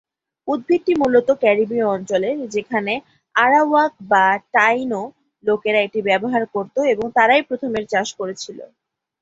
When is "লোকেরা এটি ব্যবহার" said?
5.43-6.43